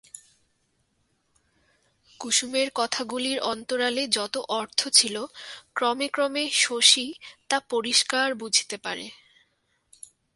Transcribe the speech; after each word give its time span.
কুসুমের 2.19 2.67
কথাগুলির 2.75 3.39
অন্তরালে 3.43 4.03
যত 4.07 4.35
অর্থ 4.51 4.79
ছিল 4.89 5.15
ক্রমে 5.75 6.07
ক্রমে 6.07 6.43
শশী 6.55 7.07
তা 7.49 7.57
পরিষ্কার 7.69 8.27
বুঝিতে 8.35 8.77
পারে। 8.77 9.05